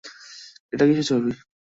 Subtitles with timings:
[0.73, 1.31] এটা কীসের ছবি?